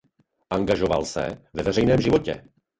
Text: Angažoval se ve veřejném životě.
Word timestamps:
Angažoval 0.49 1.05
se 1.05 1.41
ve 1.53 1.63
veřejném 1.63 2.01
životě. 2.01 2.43